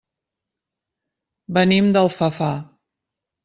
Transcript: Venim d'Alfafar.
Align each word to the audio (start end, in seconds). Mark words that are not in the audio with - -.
Venim 1.59 1.93
d'Alfafar. 1.99 2.53